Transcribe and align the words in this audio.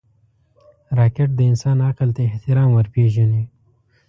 راکټ 0.97 1.29
د 1.35 1.39
انسان 1.51 1.77
عقل 1.89 2.09
ته 2.15 2.21
احترام 2.29 2.69
ورپېژني 2.73 3.43